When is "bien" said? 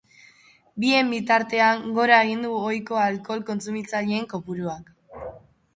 0.85-1.11